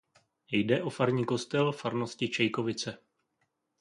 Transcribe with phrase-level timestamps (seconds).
[0.51, 2.97] Jde o farní kostel farnosti Čejkovice.